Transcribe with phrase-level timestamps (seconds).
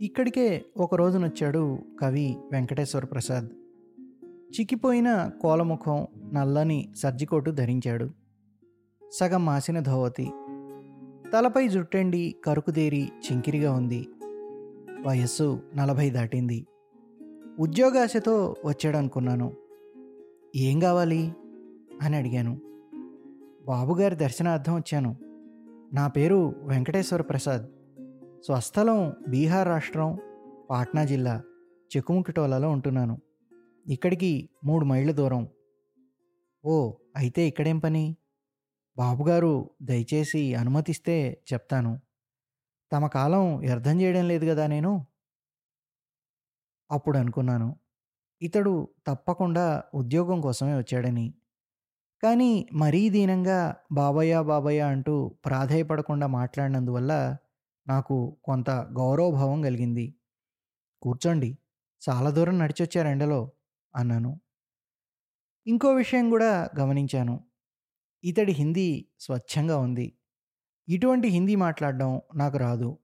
[0.00, 3.44] ఇక్కడికే ఒక రోజునొచ్చాడు కవి వెంకటేశ్వర ప్రసాద్.
[4.60, 8.10] చిక్కిపోయిన కోలముఖం నల్లని సర్జికోటు ధరించాడు.
[9.12, 10.24] సగం మాసిన ధోవతి.
[11.32, 14.08] తలపై జుట్టండి కరుకుదేరి చింకిరిగా ఉంది.
[15.06, 16.66] వయస్సు నలభై దాటింది.
[17.60, 19.52] ఉద్యోగాశతో వచ్చాడనుకున్నాను.
[20.56, 21.32] ఏం కావాలి
[22.02, 22.60] అని అడిగాను.
[23.66, 25.16] బాబుగారి దర్శనార్థం వచ్చాను.
[25.92, 27.75] నా పేరు వెంకటేశ్వర ప్రసాద్.
[28.46, 30.18] స్వస్థలం బీహార్ రాష్ట్రం
[30.70, 31.42] పాట్నా జిల్లా
[31.96, 33.22] చెక్కుముకిటోలలో ఉంటున్నాను.
[33.86, 35.48] ఇక్కడికి మూడు మైళ్ళ దూరం.
[36.64, 38.16] ఓ అయితే ఇక్కడేం పని?
[38.96, 42.00] బాబుగారు దయచేసి అనుమతిస్తే చెప్తాను.
[42.92, 45.06] తమ కాలం వ్యర్థం చేయడం లేదు కదా నేను?
[46.90, 47.76] అప్పుడు అనుకున్నాను.
[48.42, 51.34] ఇతడు తప్పకుండా ఉద్యోగం కోసమే వచ్చాడని.
[52.22, 57.36] కానీ మరీ దీనంగా బాబయ్య బాబయ్య అంటూ ప్రాధేయపడకుండా మాట్లాడినందువల్ల
[57.88, 60.14] నాకు కొంత గౌరవభావం కలిగింది.
[61.02, 61.58] కూర్చోండి
[62.08, 63.52] చాలా దూరం నడిచొచ్చారు ఎండలో
[63.96, 64.40] అన్నాను.
[65.66, 67.44] ఇంకో విషయం కూడా గమనించాను.
[68.24, 70.12] ఇతడి హిందీ స్వచ్ఛంగా ఉంది.
[70.88, 72.98] ఇటువంటి హిందీ మాట్లాడడం నాకు రాదు.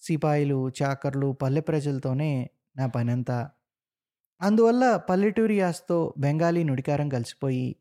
[0.00, 3.50] సిపాయిలు చాకర్లు పల్లె ప్రజలతోనే నా పనంతా.
[4.40, 7.76] అందువల్ల పల్లెటూరి యాస్తో బెంగాలీ నుడికారం కలిసిపోయి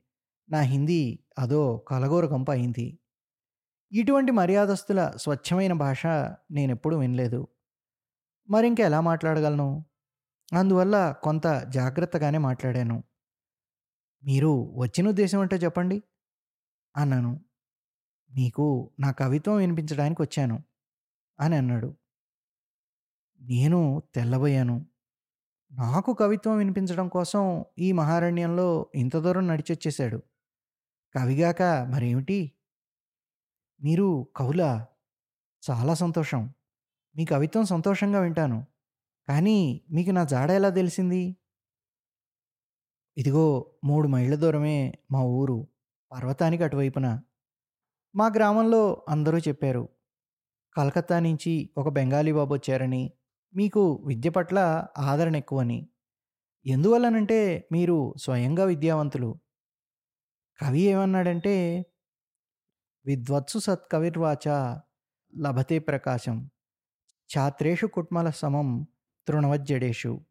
[0.50, 3.00] నా హిందీ అదో కలగోరకంప అయింది.
[3.94, 6.06] ఇటువంటి మర్యాదస్తుల స్వచ్ఛమైన భాష
[6.52, 7.48] నేనెప్పుడూ వినలేదు.
[8.50, 9.86] మరింక ఎలా మాట్లాడగలను?
[10.58, 13.04] అందువల్ల కొంత జాగ్రత్తగానే మాట్లాడాను.
[14.24, 16.04] మీరు వచ్చిన ఉద్దేశం అంటే చెప్పండి.
[16.98, 17.40] అన్నాను.
[18.36, 20.64] మీకు నా కవిత్వం వినిపించడానికి వచ్చాను
[21.40, 21.98] అని అన్నాడు.
[23.42, 24.86] నేను తెల్లబోయాను.
[25.72, 30.24] నాకు కవిత్వం వినిపించడం కోసం ఈ మహారణ్యంలో ఇంత దూరం నడిచొచ్చేశాడు.
[31.20, 32.52] కవిగాక మరేమిటి?
[33.84, 34.88] మీరు కవులా
[35.72, 36.54] చాలా సంతోషం.
[37.16, 38.66] మీ కవిత్వం సంతోషంగా వింటాను.
[39.28, 41.38] కానీ మీకు నా జాడ ఎలా తెలిసింది?
[43.18, 45.68] ఇదిగో మూడు మైళ్ళ దూరమే మా ఊరు.
[46.12, 47.22] పర్వతానికి అటువైపున.
[48.16, 49.90] మా గ్రామంలో అందరూ చెప్పారు.
[50.78, 53.14] కలకత్తా నుంచి ఒక బెంగాలీ బాబు వచ్చారని.
[53.56, 55.88] మీకు విద్య పట్ల ఆదరణ ఎక్కువని.
[56.66, 59.40] ఎందువల్లనంటే మీరు స్వయంగా విద్యావంతులు.
[60.62, 61.86] కవి ఏమన్నాడంటే
[63.06, 64.78] విద్వత్సు సత్కవిర్వాచ
[65.38, 66.50] లభతే ప్రకాశం.
[67.30, 68.88] ఛాత్రేషు కుట్మల సమం
[69.28, 70.22] తృణవజ్జడేషు.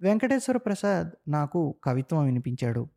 [0.00, 2.88] వెంకటేశ్వర ప్రసాద్ నాకు కవిత్వం వినిపించాడు.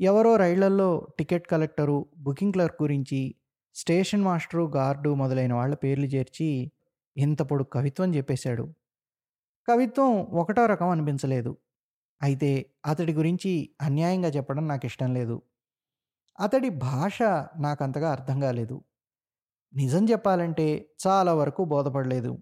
[0.00, 3.34] ఎవరో రైళ్ళల్లో టికెట్ కలెక్టరు బుకింగ్ క్లర్క్ గురించి
[3.74, 6.72] స్టేషన్ మాస్టరు గార్డు మొదలైన వాళ్ళ పేర్లు చేర్చి
[7.16, 8.74] ఇంత పొడు కవిత్వం చెప్పేశాడు.
[9.68, 11.56] కవిత్వం ఒకటో రకం అనిపించలేదు.
[12.22, 15.42] అయితే అతడి గురించి అన్యాయంగా చెప్పడం నాకు ఇష్టం లేదు.
[16.38, 17.22] అతడి భాష
[17.58, 18.84] నాకంతగా అర్థం కాలేదు.
[19.74, 22.38] నిజం చెప్పాలంటే చాలా వరకు బోధపడలేదు.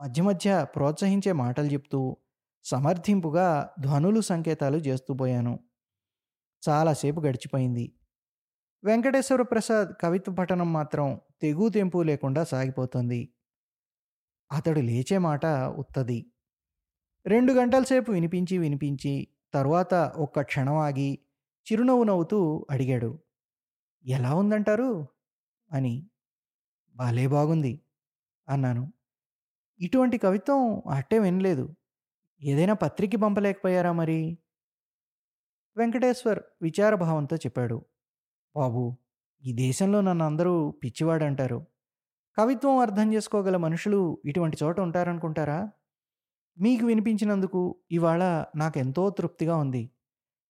[0.00, 2.16] మధ్య మధ్య ప్రోత్సహించే మాటలు చెప్తూ
[2.64, 5.58] సమర్థింపుగా ధ్వనులు సంకేతాలు చేస్తూ పోయాను.
[6.68, 7.92] చాలాసేపు గడిచిపోయింది.
[8.84, 13.32] వెంకటేశ్వర ప్రసాద్ కవిత్వ పఠనం మాత్రం తెగు తెంపు లేకుండా సాగిపోతుంది.
[14.52, 15.46] అతడు లేచే మాట
[15.76, 16.32] ఉత్తది.
[17.26, 21.18] రెండు గంటల సేపు వినిపించి వినిపించి తరువాత ఒక్క క్షణం ఆగి
[21.72, 23.18] చిరునవ్వు నవ్వుతూ అడిగాడు.
[24.06, 25.06] ఎలా ఉందంటారు?
[25.72, 26.10] అని.
[26.96, 27.80] బాలే బాగుంది
[28.48, 28.92] అన్నాను.
[29.80, 31.74] ఇటువంటి కవిత్వం అట్టే వినలేదు.
[32.42, 34.38] ఏదైనా పత్రిక పంపలేకపోయారా మరి?
[35.76, 37.84] వెంకటేశ్వర్ విచారభావంతో చెప్పాడు.
[38.56, 38.96] బాబు
[39.44, 41.66] ఈ దేశంలో నన్ను అందరూ పిచ్చివాడంటారు.
[42.38, 45.70] కవిత్వం అర్థం చేసుకోగల మనుషులు ఇటువంటి చోట ఉంటారనుకుంటారా?
[46.58, 49.90] మీకు వినిపించినందుకు ఇవాళ నాకెంతో తృప్తిగా ఉంది.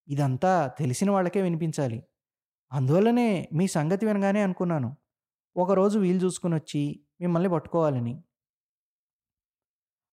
[0.07, 2.03] ఇదంతా తెలిసిన వాళ్ళకే వినిపించాలి.
[2.71, 4.95] అందువల్లనే మీ సంగతి వినగానే అనుకున్నాను.
[5.55, 8.23] ఒకరోజు వీలు చూసుకుని వచ్చి మిమ్మల్ని పట్టుకోవాలని.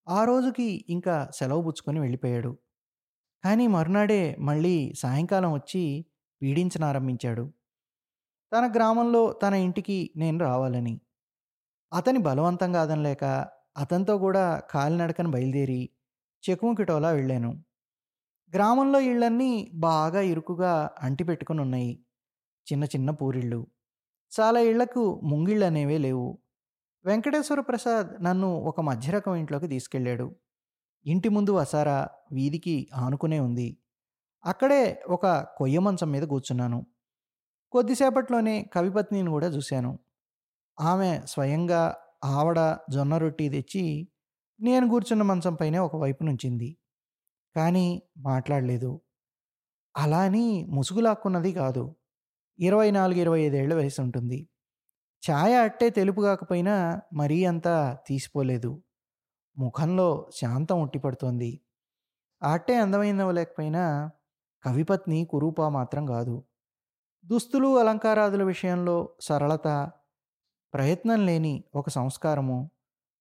[0.09, 2.59] ఆ రోజుకి ఇంకా సెలవు పుచ్చుకొని వెళ్ళిపోయాడు.
[3.44, 6.06] కానీ మరునాడే మళ్ళీ సాయంకాలం వచ్చి
[6.43, 7.53] పీడించనారంభించాడు
[8.53, 11.00] తన గ్రామంలో తన ఇంటికి నేను రావాలని.
[11.92, 13.24] అతని బలవంతం కాదనలేక
[13.77, 15.91] అతనితో కూడా కాలినడకని బయలుదేరి
[16.45, 17.51] చెకుముకిటోలా వెళ్ళాను.
[18.54, 21.92] గ్రామంలో ఇళ్ళన్నీ బాగా ఇరుకుగా అంటిపెట్టుకుని ఉన్నాయి
[22.66, 23.66] చిన్న చిన్న పూరిళ్ళు.
[24.33, 26.39] చాలా ఇళ్ళకు ముంగిళ్ళు అనేవే లేవు.
[27.04, 30.36] వెంకటేశ్వర ప్రసాద్ నన్ను ఒక మధ్యరకం ఇంట్లోకి తీసుకెళ్ళాడు.
[31.06, 33.78] ఇంటి ముందు వసారా వీధికి ఆనుకునే ఉంది.
[34.45, 35.27] అక్కడే ఒక
[35.59, 36.86] కొయ్య మంచం మీద కూర్చున్నాను.
[37.72, 39.98] కొద్దిసేపట్లోనే కవిపత్నిని కూడా చూశాను.
[40.80, 41.83] ఆమె స్వయంగా
[42.24, 44.09] ఆవడ జొన్న రొట్టి తెచ్చి
[44.60, 46.77] నేను కూర్చున్న మంచం పైనే ఒకవైపు నుంచింది.
[47.56, 49.01] కానీ మాట్లాడలేదు.
[49.97, 51.95] అలా అని ముసుగులాక్కున్నది కాదు.
[52.59, 54.48] ఇరవై నాలుగు ఇరవై ఐదేళ్ళ వయసు ఉంటుంది.
[55.22, 58.83] ఛాయ అట్టే తెలుపు కాకపోయినా మరీ అంతా తీసిపోలేదు.
[59.59, 61.60] ముఖంలో శాంతం ఉట్టిపడుతోంది
[62.42, 64.10] అట్టే అందమైనవలేకపోయినా
[64.65, 66.45] కవిపత్ని కురూప మాత్రం కాదు.
[67.27, 69.92] దుస్తులు అలంకారాదుల విషయంలో సరళత
[70.74, 72.71] ప్రయత్నం లేని ఒక సంస్కారము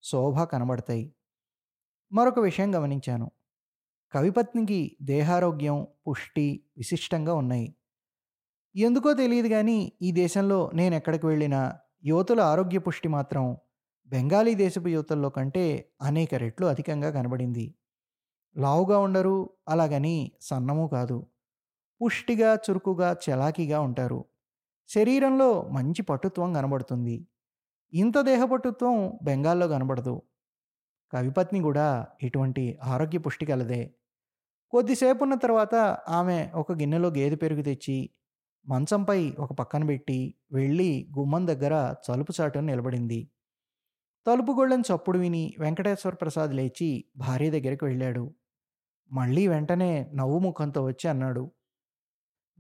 [0.04, 1.14] శోభ కనబడతాయి.
[2.14, 3.32] మరొక విషయం గమనించాను.
[4.14, 7.76] కవిపత్నికి దేహారోగ్యం పుష్టి విశిష్టంగా ఉన్నాయి.
[8.76, 13.58] ఎందుకో తెలియదు కానీ ఈ దేశంలో నేను ఎక్కడికి వెళ్ళినా యువతుల ఆరోగ్య పుష్టి మాత్రం
[14.08, 17.76] బెంగాలీ దేశపు యువతల్లో కంటే అనేక రెట్లు అధికంగా కనబడింది.
[18.58, 21.28] లావుగా ఉండరు అలాగని సన్నము కాదు.
[22.02, 24.26] పుష్టిగా చురుకుగా చలాకీగా ఉంటారు.
[24.88, 27.28] శరీరంలో మంచి పటుత్వం కనబడుతుంది.
[27.94, 30.22] ఇంత దేహపటుత్వం బెంగాల్లో కనబడదు.
[31.14, 33.96] కవిపత్ని కూడా ఇటువంటి ఆరోగ్య పుష్టి కలదే.
[34.74, 35.76] కొద్దిసేపు ఉన్న తర్వాత
[36.10, 38.10] ఆమె ఒక గిన్నెలో గేదె పెరుగు తెచ్చి
[38.68, 43.30] మంచంపై ఒక పక్కన పెట్టి వెళ్ళి గుమ్మం దగ్గర తలుపు చాటును నిలబడింది.
[44.28, 48.34] తలుపు గొళ్ళని చప్పుడు విని వెంకటేశ్వర ప్రసాద్ లేచి భార్య దగ్గరికి వెళ్ళాడు.
[49.12, 51.52] మళ్ళీ వెంటనే నవ్వు ముఖంతో వచ్చి అన్నాడు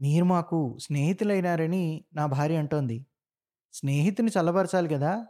[0.01, 3.05] మీరు మాకు స్నేహితులైనారని నా భార్య అంటోంది.
[3.73, 5.27] స్నేహితుని చల్లబరచాలి కదా.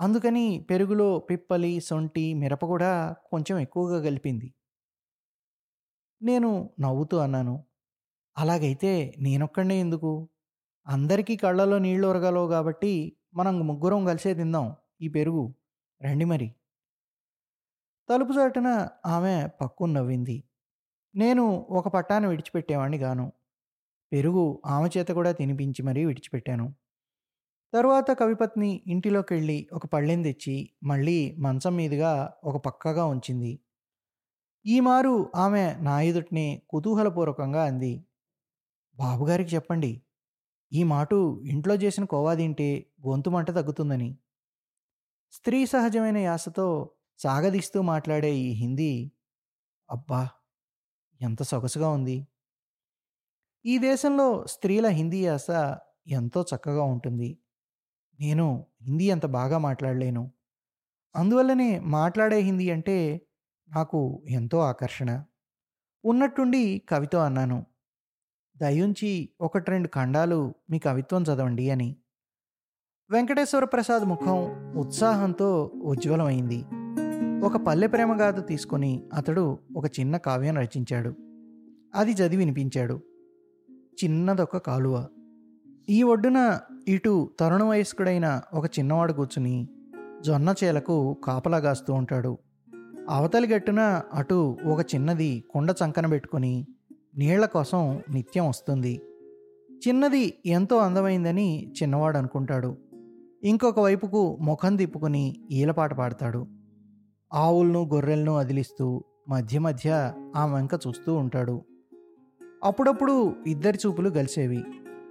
[0.00, 4.54] అందుకని పెరుగులో పిప్పలి సొంటి మిరప కూడా కొంచెం ఎక్కువగా కలిపింది.
[6.24, 7.64] నేను నవ్వుతూ అన్నాను.
[8.36, 10.28] అలాగైతే నేనొక్కడే ఎందుకు?
[10.86, 14.74] అందరికీ కళ్ళలో నీళ్ళు ఉరగాలో కాబట్టి మనం ముగ్గురం కలిసే తిందాం.
[15.00, 15.54] ఈ పెరుగు.
[16.02, 16.48] రండి మరి.
[18.08, 20.44] తలుపు చాటున ఆమె పక్కు నవ్వింది.
[21.14, 23.32] నేను ఒక పట్టాన్ని విడిచిపెట్టేవాణ్ణి గాను.
[24.12, 26.74] పెరుగు ఆమె చేత కూడా తినిపించి మరీ విడిచిపెట్టాను.
[27.72, 32.12] తరువాత కవిపత్ని ఇంటిలోకి వెళ్ళి ఒక పళ్ళెం తెచ్చి మళ్ళీ మంచం మీదుగా
[32.44, 33.52] ఒక పక్కగా ఉంచింది.
[34.64, 37.92] ఈ మారు ఆమె నా ఎదుటిని కుతూహలపూర్వకంగా అంది.
[38.98, 39.92] బాబుగారికి చెప్పండి
[40.72, 42.68] ఈ మాటు ఇంట్లో చేసిన కోవా తింటే
[43.06, 44.08] గొంతు మంట తగ్గుతుందని.
[45.32, 46.66] స్త్రీ సహజమైన యాసతో
[47.18, 48.92] సాగదీస్తూ మాట్లాడే ఈ హిందీ
[49.88, 50.22] అబ్బా
[51.20, 52.16] ఎంత సొగసుగా ఉంది.
[53.64, 55.50] ఈ దేశంలో స్త్రీల హిందీ యాస
[56.08, 57.28] ఎంతో చక్కగా ఉంటుంది.
[58.20, 58.46] నేను
[58.82, 60.22] హిందీ అంత బాగా మాట్లాడలేను.
[61.14, 62.96] అందువల్లనే మాట్లాడే హిందీ అంటే
[63.68, 65.24] నాకు ఎంతో ఆకర్షణ.
[66.04, 67.66] ఉన్నట్టుండి కవితో అన్నాను
[68.56, 71.96] దయుంచి ఒకటి రెండు ఖండాలు మీ కవిత్వం చదవండి అని.
[73.10, 74.36] వెంకటేశ్వర ప్రసాద్ ముఖం
[74.76, 76.64] ఉత్సాహంతో ఉజ్వలమైంది.
[77.46, 81.14] ఒక పల్లె ప్రేమగాథ తీసుకొని అతడు ఒక చిన్న కావ్యం రచించాడు.
[81.94, 83.00] అది చదివి వినిపించాడు.
[83.70, 85.08] చిన్నదొక కాలువ.
[85.88, 89.68] ఈ ఒడ్డున ఇటు తరుణ వయస్కుడైన ఒక చిన్నవాడు కూర్చుని
[90.20, 92.38] జొన్న చేలకు కాపలా కాస్తూ ఉంటాడు.
[93.10, 96.66] అవతలి గట్టున అటు ఒక చిన్నది కుండ చంకన పెట్టుకుని
[97.16, 99.00] నీళ్ళ కోసం నిత్యం వస్తుంది.
[99.88, 102.76] చిన్నది ఎంతో అందమైందని చిన్నవాడు అనుకుంటాడు.
[103.44, 106.46] ఇంకొక వైపుకు ముఖం తిప్పుకుని ఈలపాట పాడతాడు.
[107.34, 111.62] ఆవులను గొర్రెలను అదిలిస్తూ మధ్య మధ్య ఆ వెంక చూస్తూ ఉంటాడు.
[112.64, 114.64] అప్పుడప్పుడు ఇద్దరి చూపులు కలిసేవి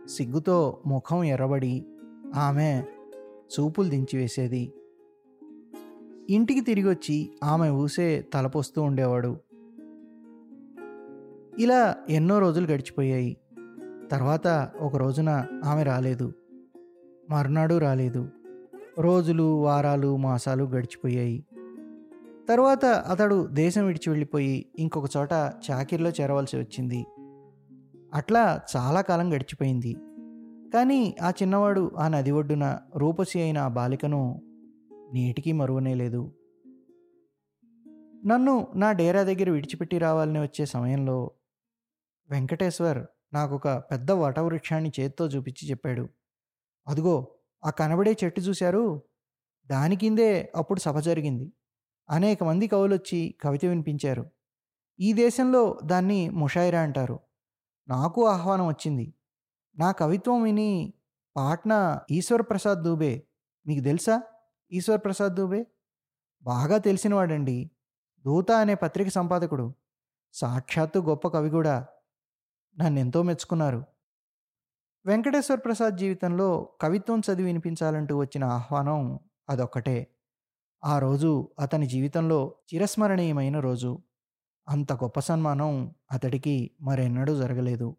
[0.07, 1.85] సిగ్గుతో ముఖం ఎర్రబడి
[2.35, 2.83] ఆమె
[3.59, 4.71] చూపులు దించివేసేది.
[6.29, 9.37] ఇంటికి తిరిగి వచ్చి ఆమె ఊసే తలపోస్తూ ఉండేవాడు.
[11.59, 13.37] ఇలా ఎన్నో రోజులు గడిచిపోయాయి.
[14.11, 16.33] తర్వాత ఒక రోజున ఆమె రాలేదు.
[17.29, 18.29] మరునాడు రాలేదు.
[18.99, 21.45] రోజులు వారాలు మాసాలు గడిచిపోయాయి.
[22.49, 25.33] తర్వాత అతడు దేశం విడిచి వెళ్ళిపోయి ఇంకొక చోట
[25.71, 27.05] చాకిరిలో చేరవలసి వచ్చింది.
[28.13, 29.93] అట్లా చాలా కాలం గడిచిపోయింది.
[30.73, 34.41] కానీ ఆ చిన్నవాడు ఆ నది ఒడ్డున రూపసి అయిన ఆ బాలికను
[35.13, 36.35] నేటికి మరువనే లేదు.
[38.25, 41.31] నన్ను నా డేరా దగ్గర విడిచిపెట్టి రావాలని వచ్చే సమయంలో
[42.29, 46.09] వెంకటేశ్వర్ నాకు ఒక పెద్ద వటవృక్షాన్ని చేత్తో చూపించి చెప్పాడు.
[46.87, 47.27] అదిగో
[47.65, 49.01] ఆ కనబడే చెట్టు చూశారు?
[49.67, 51.53] దాని కిందే అప్పుడు సభ జరిగింది.
[52.09, 54.29] అనేక మంది కవులొచ్చి కవిత వినిపించారు.
[54.99, 57.19] ఈ దేశంలో దాన్ని ముషాయిరా అంటారు.
[57.87, 59.13] నాకు ఆహ్వానం వచ్చింది.
[59.77, 60.93] నా కవిత్వం విని
[61.37, 63.23] పాట్నా ఈశ్వర్ ప్రసాద్ దూబే
[63.67, 64.21] మీకు తెలుసా?
[64.73, 65.67] ఈశ్వర్ ప్రసాద్ దూబే
[66.43, 67.71] బాగా తెలిసినవాడండి.
[68.25, 69.73] దూత అనే పత్రిక సంపాదకుడు.
[70.33, 71.87] సాక్షాత్తు గొప్ప కవి కూడా.
[72.79, 73.83] నన్ను ఎంతో మెచ్చుకున్నారు.
[75.05, 80.07] వెంకటేశ్వర ప్రసాద్ జీవితంలో కవిత్వం చదివి వినిపించాలంటూ వచ్చిన ఆహ్వానం అదొక్కటే.
[80.85, 83.99] ఆ రోజు అతని జీవితంలో చిరస్మరణీయమైన రోజు.
[84.69, 87.95] అంత గొప్ప సన్మానం అతడికి మరెన్నడూ జరగలేదు.